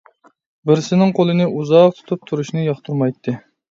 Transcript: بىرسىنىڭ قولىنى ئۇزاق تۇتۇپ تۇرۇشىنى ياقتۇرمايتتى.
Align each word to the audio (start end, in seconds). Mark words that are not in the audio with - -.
بىرسىنىڭ 0.69 1.13
قولىنى 1.21 1.49
ئۇزاق 1.51 1.97
تۇتۇپ 2.01 2.29
تۇرۇشىنى 2.29 2.69
ياقتۇرمايتتى. 2.69 3.43